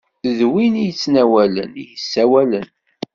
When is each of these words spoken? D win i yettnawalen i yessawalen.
D 0.37 0.39
win 0.51 0.73
i 0.77 0.83
yettnawalen 0.87 1.71
i 1.81 1.83
yessawalen. 1.91 2.67